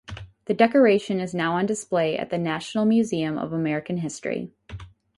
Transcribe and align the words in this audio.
The 0.45 0.55
decoration 0.55 1.19
is 1.19 1.35
now 1.35 1.53
on 1.53 1.67
display 1.67 2.17
at 2.17 2.31
the 2.31 2.39
National 2.39 2.85
Museum 2.85 3.37
of 3.37 3.53
American 3.53 3.97
History. 3.97 4.51